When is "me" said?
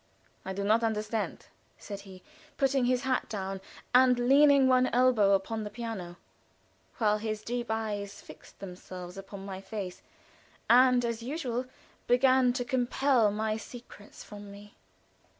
14.49-14.73